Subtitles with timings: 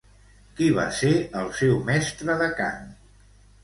[0.59, 1.13] Qui va ser
[1.43, 2.95] el seu mestre de cant?